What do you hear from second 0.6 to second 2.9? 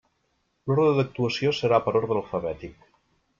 L'ordre d'actuació serà per ordre alfabètic.